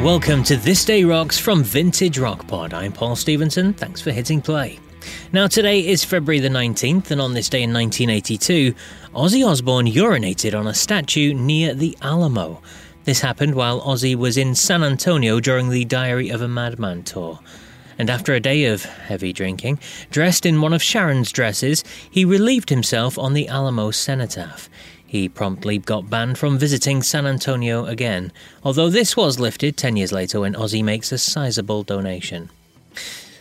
Welcome 0.00 0.44
to 0.44 0.56
This 0.56 0.84
Day 0.84 1.04
Rocks 1.04 1.38
from 1.38 1.64
Vintage 1.64 2.18
Rock 2.18 2.46
Pod. 2.46 2.74
I'm 2.74 2.92
Paul 2.92 3.16
Stevenson. 3.16 3.72
Thanks 3.72 4.02
for 4.02 4.12
hitting 4.12 4.42
play. 4.42 4.78
Now, 5.32 5.46
today 5.48 5.84
is 5.84 6.04
February 6.04 6.38
the 6.38 6.50
19th, 6.50 7.10
and 7.10 7.20
on 7.20 7.32
this 7.32 7.48
day 7.48 7.62
in 7.62 7.72
1982, 7.72 8.74
Ozzy 9.14 9.44
Osbourne 9.44 9.86
urinated 9.86 10.56
on 10.56 10.66
a 10.66 10.74
statue 10.74 11.32
near 11.32 11.74
the 11.74 11.96
Alamo. 12.02 12.60
This 13.04 13.20
happened 13.20 13.54
while 13.54 13.80
Ozzy 13.80 14.14
was 14.14 14.36
in 14.36 14.54
San 14.54 14.84
Antonio 14.84 15.40
during 15.40 15.70
the 15.70 15.86
Diary 15.86 16.28
of 16.28 16.42
a 16.42 16.48
Madman 16.48 17.02
tour. 17.02 17.40
And 17.98 18.10
after 18.10 18.34
a 18.34 18.40
day 18.40 18.66
of 18.66 18.84
heavy 18.84 19.32
drinking, 19.32 19.80
dressed 20.10 20.44
in 20.44 20.60
one 20.60 20.74
of 20.74 20.82
Sharon's 20.82 21.32
dresses, 21.32 21.82
he 22.10 22.26
relieved 22.26 22.68
himself 22.68 23.18
on 23.18 23.32
the 23.32 23.48
Alamo 23.48 23.90
cenotaph. 23.90 24.68
He 25.06 25.28
promptly 25.28 25.78
got 25.78 26.10
banned 26.10 26.36
from 26.36 26.58
visiting 26.58 27.02
San 27.02 27.26
Antonio 27.26 27.86
again, 27.86 28.32
although 28.64 28.90
this 28.90 29.16
was 29.16 29.38
lifted 29.38 29.76
10 29.76 29.96
years 29.96 30.12
later 30.12 30.40
when 30.40 30.54
Ozzy 30.54 30.82
makes 30.82 31.12
a 31.12 31.18
sizable 31.18 31.84
donation. 31.84 32.50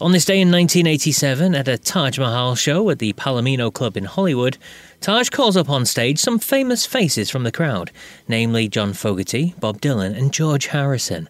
On 0.00 0.12
this 0.12 0.24
day 0.24 0.40
in 0.40 0.52
1987, 0.52 1.56
at 1.56 1.66
a 1.66 1.76
Taj 1.76 2.20
Mahal 2.20 2.54
show 2.54 2.88
at 2.90 3.00
the 3.00 3.12
Palomino 3.14 3.74
Club 3.74 3.96
in 3.96 4.04
Hollywood, 4.04 4.56
Taj 5.00 5.28
calls 5.28 5.56
up 5.56 5.68
on 5.68 5.84
stage 5.84 6.20
some 6.20 6.38
famous 6.38 6.86
faces 6.86 7.28
from 7.28 7.42
the 7.42 7.50
crowd, 7.50 7.90
namely 8.28 8.68
John 8.68 8.92
Fogerty, 8.92 9.54
Bob 9.58 9.80
Dylan, 9.80 10.16
and 10.16 10.32
George 10.32 10.66
Harrison. 10.66 11.28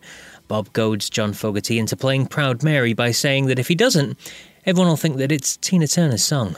Bob 0.49 0.71
goads 0.74 1.09
John 1.09 1.33
Fogerty 1.33 1.79
into 1.79 1.97
playing 1.97 2.27
Proud 2.27 2.63
Mary 2.63 2.93
by 2.93 3.10
saying 3.10 3.47
that 3.47 3.59
if 3.59 3.69
he 3.69 3.74
doesn't, 3.74 4.19
everyone 4.66 4.88
will 4.88 4.97
think 4.97 5.16
that 5.16 5.33
it's 5.33 5.57
Tina 5.57 5.88
Turner's 5.88 6.24
song. 6.24 6.55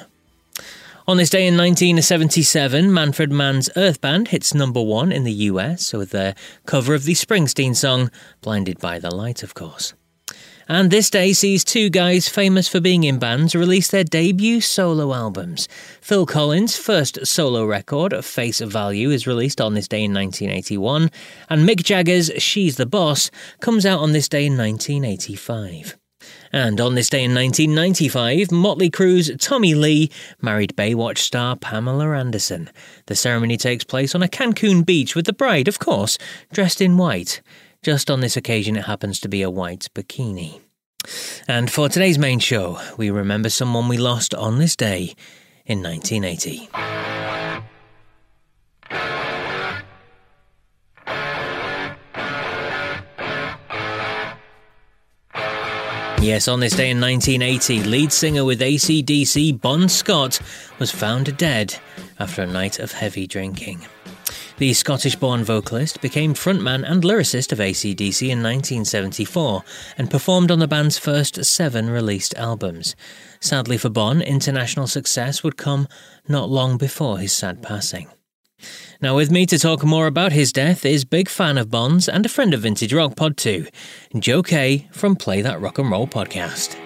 On 1.10 1.16
this 1.16 1.28
day 1.28 1.48
in 1.48 1.56
1977, 1.56 2.94
Manfred 2.94 3.32
Mann's 3.32 3.68
Earth 3.74 4.00
Band 4.00 4.28
hits 4.28 4.54
number 4.54 4.80
one 4.80 5.10
in 5.10 5.24
the 5.24 5.32
US 5.32 5.92
with 5.92 6.10
their 6.10 6.36
cover 6.66 6.94
of 6.94 7.02
the 7.02 7.14
Springsteen 7.14 7.74
song 7.74 8.12
Blinded 8.42 8.78
by 8.78 9.00
the 9.00 9.12
Light, 9.12 9.42
of 9.42 9.54
course. 9.54 9.92
And 10.68 10.92
this 10.92 11.10
day 11.10 11.32
sees 11.32 11.64
two 11.64 11.90
guys 11.90 12.28
famous 12.28 12.68
for 12.68 12.78
being 12.78 13.02
in 13.02 13.18
bands 13.18 13.56
release 13.56 13.88
their 13.88 14.04
debut 14.04 14.60
solo 14.60 15.12
albums. 15.12 15.66
Phil 16.00 16.26
Collins' 16.26 16.76
first 16.76 17.26
solo 17.26 17.64
record, 17.66 18.14
Face 18.24 18.60
Value, 18.60 19.10
is 19.10 19.26
released 19.26 19.60
on 19.60 19.74
this 19.74 19.88
day 19.88 20.04
in 20.04 20.14
1981, 20.14 21.10
and 21.48 21.68
Mick 21.68 21.82
Jagger's 21.82 22.30
She's 22.38 22.76
the 22.76 22.86
Boss 22.86 23.32
comes 23.58 23.84
out 23.84 23.98
on 23.98 24.12
this 24.12 24.28
day 24.28 24.46
in 24.46 24.56
1985. 24.56 25.96
And 26.52 26.80
on 26.80 26.94
this 26.94 27.08
day 27.08 27.24
in 27.24 27.34
1995, 27.34 28.50
Motley 28.50 28.90
Crue's 28.90 29.30
Tommy 29.38 29.74
Lee 29.74 30.10
married 30.40 30.76
Baywatch 30.76 31.18
star 31.18 31.56
Pamela 31.56 32.16
Anderson. 32.16 32.70
The 33.06 33.14
ceremony 33.14 33.56
takes 33.56 33.84
place 33.84 34.14
on 34.14 34.22
a 34.22 34.28
Cancun 34.28 34.84
beach 34.84 35.14
with 35.14 35.26
the 35.26 35.32
bride, 35.32 35.68
of 35.68 35.78
course, 35.78 36.18
dressed 36.52 36.80
in 36.80 36.96
white. 36.96 37.40
Just 37.82 38.10
on 38.10 38.20
this 38.20 38.36
occasion, 38.36 38.76
it 38.76 38.84
happens 38.84 39.20
to 39.20 39.28
be 39.28 39.42
a 39.42 39.50
white 39.50 39.88
bikini. 39.94 40.60
And 41.48 41.70
for 41.70 41.88
today's 41.88 42.18
main 42.18 42.38
show, 42.38 42.80
we 42.96 43.10
remember 43.10 43.48
someone 43.48 43.88
we 43.88 43.96
lost 43.96 44.34
on 44.34 44.58
this 44.58 44.76
day 44.76 45.14
in 45.64 45.82
1980. 45.82 47.19
Yes, 56.20 56.48
on 56.48 56.60
this 56.60 56.76
day 56.76 56.90
in 56.90 57.00
1980, 57.00 57.84
lead 57.84 58.12
singer 58.12 58.44
with 58.44 58.60
ACDC 58.60 59.58
Bon 59.58 59.88
Scott 59.88 60.38
was 60.78 60.90
found 60.90 61.34
dead 61.38 61.76
after 62.18 62.42
a 62.42 62.46
night 62.46 62.78
of 62.78 62.92
heavy 62.92 63.26
drinking. 63.26 63.86
The 64.58 64.74
Scottish 64.74 65.16
born 65.16 65.44
vocalist 65.44 66.02
became 66.02 66.34
frontman 66.34 66.84
and 66.86 67.02
lyricist 67.02 67.52
of 67.52 67.58
ACDC 67.58 68.20
in 68.28 68.42
1974 68.42 69.64
and 69.96 70.10
performed 70.10 70.50
on 70.50 70.58
the 70.58 70.68
band's 70.68 70.98
first 70.98 71.42
seven 71.42 71.88
released 71.88 72.34
albums. 72.34 72.94
Sadly 73.40 73.78
for 73.78 73.88
Bon, 73.88 74.20
international 74.20 74.88
success 74.88 75.42
would 75.42 75.56
come 75.56 75.88
not 76.28 76.50
long 76.50 76.76
before 76.76 77.16
his 77.16 77.32
sad 77.32 77.62
passing. 77.62 78.08
Now, 79.00 79.16
with 79.16 79.30
me 79.30 79.46
to 79.46 79.58
talk 79.58 79.84
more 79.84 80.06
about 80.06 80.32
his 80.32 80.52
death 80.52 80.84
is 80.84 81.04
big 81.04 81.28
fan 81.28 81.58
of 81.58 81.70
Bon's 81.70 82.08
and 82.08 82.26
a 82.26 82.28
friend 82.28 82.52
of 82.52 82.60
Vintage 82.60 82.92
Rock 82.92 83.16
Pod 83.16 83.36
2, 83.36 83.66
Joe 84.18 84.42
Kay 84.42 84.88
from 84.92 85.16
Play 85.16 85.42
That 85.42 85.60
Rock 85.60 85.78
and 85.78 85.90
Roll 85.90 86.06
podcast. 86.06 86.76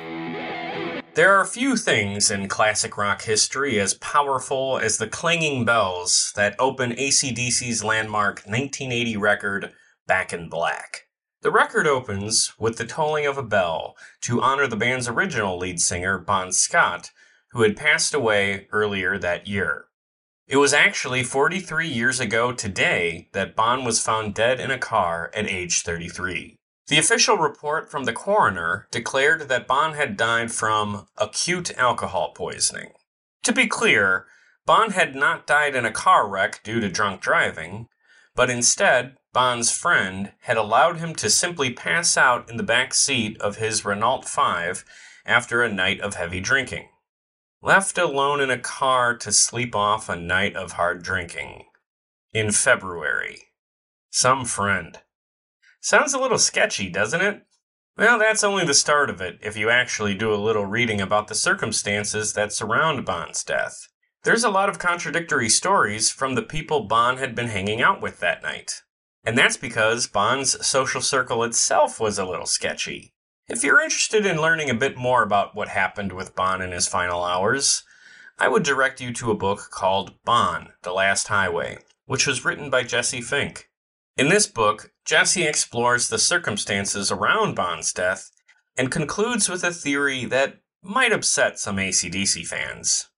There 1.15 1.33
are 1.33 1.47
few 1.47 1.77
things 1.77 2.31
in 2.33 2.49
classic 2.49 2.97
rock 2.97 3.23
history 3.23 3.79
as 3.79 3.95
powerful 3.95 4.79
as 4.79 4.99
the 4.99 5.07
clanging 5.07 5.65
bells 5.65 6.33
that 6.35 6.57
open 6.59 6.91
ACDC's 6.91 7.85
landmark 7.85 8.43
1980 8.47 9.17
record, 9.17 9.73
Back 10.09 10.33
in 10.33 10.49
Black. 10.49 11.03
The 11.43 11.53
record 11.53 11.87
opens 11.87 12.55
with 12.59 12.79
the 12.79 12.87
tolling 12.87 13.27
of 13.27 13.39
a 13.39 13.43
bell 13.45 13.97
to 14.23 14.41
honor 14.43 14.67
the 14.67 14.77
band's 14.77 15.07
original 15.07 15.57
lead 15.57 15.79
singer, 15.79 16.19
Bon 16.19 16.51
Scott, 16.51 17.11
who 17.53 17.63
had 17.63 17.77
passed 17.77 18.13
away 18.13 18.67
earlier 18.73 19.17
that 19.17 19.47
year. 19.47 19.85
It 20.47 20.59
was 20.59 20.75
actually 20.75 21.23
43 21.23 21.89
years 21.89 22.21
ago 22.21 22.53
today 22.53 23.29
that 23.33 23.57
Bon 23.57 23.83
was 23.83 24.05
found 24.05 24.35
dead 24.35 24.61
in 24.61 24.71
a 24.71 24.79
car 24.79 25.31
at 25.35 25.49
age 25.49 25.83
33. 25.83 26.59
The 26.89 26.99
official 26.99 27.39
report 27.39 27.91
from 27.91 28.05
the 28.05 28.13
coroner 28.13 28.87
declared 28.91 29.49
that 29.49 29.67
Bon 29.67 29.95
had 29.95 30.19
died 30.19 30.53
from 30.53 31.07
acute 31.17 31.75
alcohol 31.79 32.33
poisoning. 32.37 32.91
To 33.45 33.55
be 33.55 33.67
clear, 33.67 34.27
Bon 34.67 34.91
had 34.91 35.15
not 35.15 35.47
died 35.47 35.75
in 35.75 35.87
a 35.87 35.91
car 35.91 36.29
wreck 36.29 36.63
due 36.63 36.79
to 36.79 36.91
drunk 36.91 37.23
driving, 37.23 37.89
but 38.35 38.51
instead, 38.51 39.17
Bon's 39.33 39.75
friend 39.75 40.33
had 40.43 40.59
allowed 40.59 40.99
him 40.99 41.15
to 41.17 41.31
simply 41.31 41.73
pass 41.73 42.19
out 42.19 42.51
in 42.51 42.59
the 42.59 42.63
back 42.63 42.93
seat 42.93 43.41
of 43.41 43.57
his 43.57 43.87
Renault 43.87 44.27
5 44.27 44.85
after 45.25 45.63
a 45.63 45.73
night 45.73 46.03
of 46.03 46.17
heavy 46.17 46.41
drinking 46.41 46.89
left 47.65 47.97
alone 47.97 48.43
in 48.43 48.51
a 48.51 48.59
car 48.59 49.17
to 49.17 49.33
sleep 49.33 49.75
off 49.75 50.11
a 50.11 50.17
night 50.17 50.55
of 50.55 50.73
hard 50.73 51.03
drinking. 51.03 51.65
In 52.35 52.51
February. 52.51 53.45
Some 54.11 54.45
friend. 54.45 54.99
Sounds 55.81 56.13
a 56.13 56.19
little 56.19 56.37
sketchy, 56.37 56.91
doesn't 56.91 57.23
it? 57.23 57.41
Well, 57.97 58.19
that's 58.19 58.45
only 58.45 58.67
the 58.67 58.75
start 58.75 59.09
of 59.09 59.23
it 59.23 59.39
if 59.41 59.57
you 59.57 59.71
actually 59.71 60.15
do 60.15 60.35
a 60.35 60.37
little 60.37 60.67
reading 60.67 61.01
about 61.01 61.29
the 61.29 61.35
circumstances 61.35 62.35
that 62.35 62.53
surround 62.53 63.07
Bon's 63.07 63.43
death. 63.43 63.89
There's 64.25 64.45
a 64.45 64.51
lot 64.51 64.69
of 64.69 64.79
contradictory 64.79 65.49
stories 65.49 66.11
from 66.11 66.35
the 66.35 66.43
people 66.43 66.87
Bon 66.87 67.17
had 67.17 67.35
been 67.35 67.49
hanging 67.49 67.81
out 67.81 68.03
with 68.03 68.21
that 68.21 68.43
night. 68.43 68.83
And 69.25 69.39
that's 69.39 69.57
because 69.57 70.07
Bon's 70.07 70.67
social 70.67 71.01
circle 71.01 71.43
itself 71.43 71.99
was 71.99 72.19
a 72.19 72.27
little 72.27 72.47
sketchy. 72.47 73.14
If 73.47 73.63
you're 73.63 73.83
interested 73.83 74.25
in 74.25 74.41
learning 74.41 74.71
a 74.71 74.75
bit 74.75 74.97
more 74.97 75.23
about 75.23 75.55
what 75.55 75.69
happened 75.69 76.13
with 76.13 76.35
Bon 76.35 76.63
in 76.63 76.73
his 76.73 76.89
final 76.89 77.23
hours, 77.23 77.85
I 78.39 78.49
would 78.49 78.63
direct 78.63 79.03
you 79.03 79.13
to 79.13 79.31
a 79.31 79.37
book 79.37 79.69
called 79.71 80.15
Bon, 80.25 80.73
The 80.81 80.95
Last 80.95 81.29
Highway, 81.29 81.79
which 82.07 82.27
was 82.27 82.43
written 82.43 82.71
by 82.71 82.85
Jesse 82.85 83.21
Fink. 83.21 83.69
In 84.17 84.31
this 84.31 84.47
book, 84.47 84.93
Jesse 85.05 85.47
explores 85.47 86.09
the 86.09 86.19
circumstances 86.19 87.13
around 87.13 87.55
Bon's 87.55 87.93
death 87.93 88.31
and 88.79 88.91
concludes 88.91 89.51
with 89.51 89.63
a 89.63 89.73
theory 89.73 90.25
that 90.25 90.63
might 90.83 91.13
upset 91.13 91.59
some 91.59 91.77
ACDC 91.77 92.47
fans. 92.47 93.11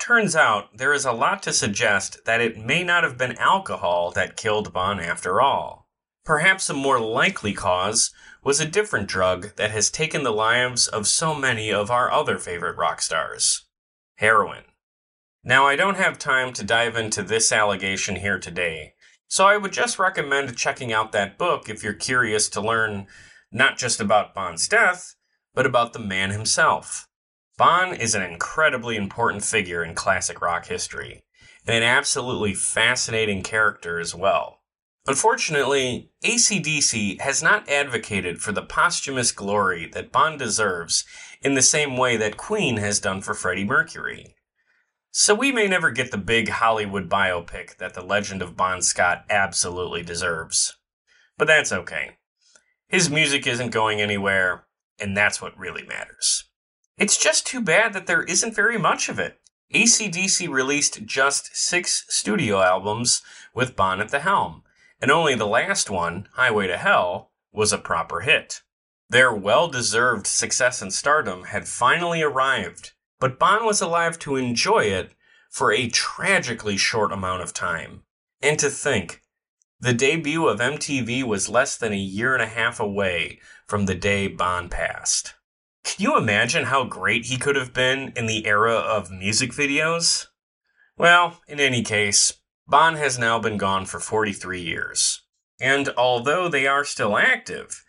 Turns 0.00 0.34
out, 0.34 0.78
there 0.78 0.94
is 0.94 1.04
a 1.04 1.12
lot 1.12 1.42
to 1.42 1.52
suggest 1.52 2.24
that 2.24 2.40
it 2.40 2.56
may 2.56 2.82
not 2.84 3.04
have 3.04 3.18
been 3.18 3.36
alcohol 3.36 4.12
that 4.12 4.38
killed 4.38 4.72
Bon 4.72 4.98
after 4.98 5.42
all. 5.42 5.77
Perhaps 6.28 6.68
a 6.68 6.74
more 6.74 7.00
likely 7.00 7.54
cause 7.54 8.10
was 8.44 8.60
a 8.60 8.66
different 8.66 9.08
drug 9.08 9.56
that 9.56 9.70
has 9.70 9.88
taken 9.88 10.24
the 10.24 10.30
lives 10.30 10.86
of 10.86 11.06
so 11.06 11.34
many 11.34 11.72
of 11.72 11.90
our 11.90 12.12
other 12.12 12.36
favorite 12.36 12.76
rock 12.76 13.00
stars 13.00 13.64
heroin. 14.16 14.64
Now, 15.42 15.66
I 15.66 15.74
don't 15.74 15.96
have 15.96 16.18
time 16.18 16.52
to 16.52 16.62
dive 16.62 16.96
into 16.96 17.22
this 17.22 17.50
allegation 17.50 18.16
here 18.16 18.38
today, 18.38 18.92
so 19.26 19.46
I 19.46 19.56
would 19.56 19.72
just 19.72 19.98
recommend 19.98 20.54
checking 20.54 20.92
out 20.92 21.12
that 21.12 21.38
book 21.38 21.70
if 21.70 21.82
you're 21.82 21.94
curious 21.94 22.50
to 22.50 22.60
learn 22.60 23.06
not 23.50 23.78
just 23.78 23.98
about 23.98 24.34
Bon's 24.34 24.68
death, 24.68 25.14
but 25.54 25.64
about 25.64 25.94
the 25.94 25.98
man 25.98 26.30
himself. 26.30 27.08
Bon 27.56 27.94
is 27.94 28.14
an 28.14 28.22
incredibly 28.22 28.96
important 28.96 29.44
figure 29.46 29.82
in 29.82 29.94
classic 29.94 30.42
rock 30.42 30.66
history, 30.66 31.22
and 31.66 31.76
an 31.76 31.82
absolutely 31.82 32.52
fascinating 32.52 33.42
character 33.42 33.98
as 33.98 34.14
well. 34.14 34.57
Unfortunately, 35.08 36.10
ACDC 36.22 37.18
has 37.22 37.42
not 37.42 37.66
advocated 37.66 38.42
for 38.42 38.52
the 38.52 38.60
posthumous 38.60 39.32
glory 39.32 39.86
that 39.94 40.12
Bon 40.12 40.36
deserves 40.36 41.06
in 41.40 41.54
the 41.54 41.62
same 41.62 41.96
way 41.96 42.18
that 42.18 42.36
Queen 42.36 42.76
has 42.76 43.00
done 43.00 43.22
for 43.22 43.32
Freddie 43.32 43.64
Mercury. 43.64 44.34
So 45.10 45.34
we 45.34 45.50
may 45.50 45.66
never 45.66 45.90
get 45.90 46.10
the 46.10 46.18
big 46.18 46.50
Hollywood 46.50 47.08
biopic 47.08 47.78
that 47.78 47.94
the 47.94 48.04
legend 48.04 48.42
of 48.42 48.54
Bon 48.54 48.82
Scott 48.82 49.24
absolutely 49.30 50.02
deserves. 50.02 50.76
But 51.38 51.48
that's 51.48 51.72
okay. 51.72 52.18
His 52.86 53.08
music 53.08 53.46
isn't 53.46 53.70
going 53.70 54.02
anywhere, 54.02 54.66
and 55.00 55.16
that's 55.16 55.40
what 55.40 55.58
really 55.58 55.86
matters. 55.86 56.50
It's 56.98 57.16
just 57.16 57.46
too 57.46 57.62
bad 57.62 57.94
that 57.94 58.06
there 58.06 58.24
isn't 58.24 58.54
very 58.54 58.76
much 58.76 59.08
of 59.08 59.18
it. 59.18 59.40
ACDC 59.74 60.50
released 60.50 61.06
just 61.06 61.56
six 61.56 62.04
studio 62.08 62.60
albums 62.60 63.22
with 63.54 63.74
Bon 63.74 64.02
at 64.02 64.10
the 64.10 64.20
helm, 64.20 64.64
and 65.00 65.10
only 65.10 65.34
the 65.34 65.46
last 65.46 65.90
one, 65.90 66.28
Highway 66.32 66.66
to 66.66 66.76
Hell, 66.76 67.30
was 67.52 67.72
a 67.72 67.78
proper 67.78 68.20
hit. 68.20 68.62
Their 69.10 69.32
well 69.32 69.68
deserved 69.68 70.26
success 70.26 70.82
and 70.82 70.92
stardom 70.92 71.44
had 71.44 71.66
finally 71.66 72.22
arrived, 72.22 72.92
but 73.18 73.38
Bon 73.38 73.64
was 73.64 73.80
alive 73.80 74.18
to 74.20 74.36
enjoy 74.36 74.84
it 74.84 75.14
for 75.50 75.72
a 75.72 75.88
tragically 75.88 76.76
short 76.76 77.12
amount 77.12 77.42
of 77.42 77.54
time. 77.54 78.02
And 78.42 78.58
to 78.58 78.68
think, 78.68 79.22
the 79.80 79.94
debut 79.94 80.46
of 80.46 80.60
MTV 80.60 81.24
was 81.24 81.48
less 81.48 81.76
than 81.76 81.92
a 81.92 81.96
year 81.96 82.34
and 82.34 82.42
a 82.42 82.46
half 82.46 82.80
away 82.80 83.40
from 83.66 83.86
the 83.86 83.94
day 83.94 84.26
Bon 84.26 84.68
passed. 84.68 85.34
Can 85.84 86.04
you 86.04 86.18
imagine 86.18 86.64
how 86.64 86.84
great 86.84 87.26
he 87.26 87.38
could 87.38 87.56
have 87.56 87.72
been 87.72 88.12
in 88.16 88.26
the 88.26 88.44
era 88.44 88.74
of 88.74 89.10
music 89.10 89.52
videos? 89.52 90.26
Well, 90.96 91.40
in 91.46 91.60
any 91.60 91.82
case, 91.82 92.34
Bon 92.68 92.96
has 92.96 93.18
now 93.18 93.38
been 93.38 93.56
gone 93.56 93.86
for 93.86 93.98
43 93.98 94.60
years. 94.60 95.22
And 95.58 95.88
although 95.96 96.48
they 96.48 96.66
are 96.66 96.84
still 96.84 97.16
active, 97.16 97.82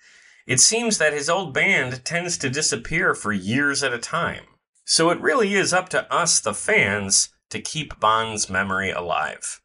it 0.47 0.61
seems 0.61 0.97
that 0.97 1.11
his 1.11 1.29
old 1.29 1.53
band 1.53 2.05
tends 2.05 2.37
to 2.37 2.49
disappear 2.49 3.13
for 3.13 3.33
years 3.33 3.83
at 3.83 3.93
a 3.93 3.99
time. 3.99 4.45
So 4.85 5.09
it 5.09 5.19
really 5.19 5.53
is 5.53 5.73
up 5.73 5.89
to 5.89 6.11
us, 6.11 6.39
the 6.39 6.53
fans, 6.53 7.29
to 7.49 7.59
keep 7.59 7.99
Bon's 7.99 8.49
memory 8.49 8.89
alive. 8.89 9.61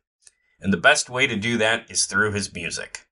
And 0.60 0.72
the 0.72 0.78
best 0.78 1.08
way 1.08 1.28
to 1.28 1.36
do 1.36 1.56
that 1.58 1.88
is 1.88 2.06
through 2.06 2.32
his 2.32 2.52
music. 2.52 3.06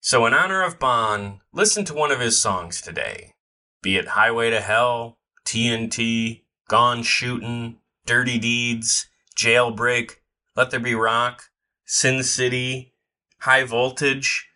So, 0.00 0.24
in 0.24 0.32
honor 0.32 0.62
of 0.62 0.78
Bon, 0.78 1.40
listen 1.52 1.84
to 1.86 1.94
one 1.94 2.10
of 2.10 2.20
his 2.20 2.40
songs 2.40 2.80
today. 2.80 3.34
Be 3.82 3.96
it 3.96 4.08
Highway 4.08 4.50
to 4.50 4.60
Hell, 4.60 5.18
TNT, 5.44 6.44
Gone 6.68 7.02
Shootin', 7.02 7.76
Dirty 8.06 8.38
Deeds, 8.38 9.08
Jailbreak, 9.36 10.16
Let 10.56 10.70
There 10.70 10.80
Be 10.80 10.94
Rock, 10.94 11.44
Sin 11.84 12.22
City, 12.22 12.94
High 13.38 13.64
Voltage, 13.64 14.48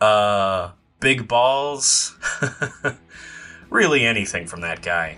uh, 0.00 0.72
Big 1.00 1.28
Balls. 1.28 2.16
really 3.70 4.04
anything 4.04 4.46
from 4.46 4.60
that 4.62 4.82
guy. 4.82 5.16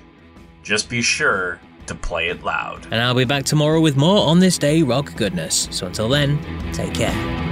Just 0.63 0.89
be 0.89 1.03
sure 1.03 1.61
to 1.87 1.95
play 1.95 2.29
it 2.29 2.43
loud. 2.43 2.85
And 2.87 2.97
I'll 2.97 3.15
be 3.15 3.25
back 3.25 3.45
tomorrow 3.45 3.81
with 3.81 3.97
more 3.97 4.27
on 4.27 4.39
this 4.39 4.59
day 4.59 4.83
rock 4.83 5.15
goodness. 5.17 5.69
So 5.71 5.87
until 5.87 6.09
then, 6.09 6.39
take 6.73 6.95
care. 6.95 7.52